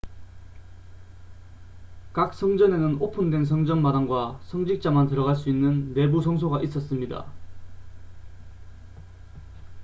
각 2.11 2.33
성전에는 2.33 2.97
오픈된 2.99 3.45
성전 3.45 3.83
마당과 3.83 4.39
성직자만 4.45 5.07
들어갈 5.09 5.35
수 5.35 5.47
있는 5.47 5.93
내부 5.93 6.23
성소가 6.23 6.63
있었습니다 6.63 7.31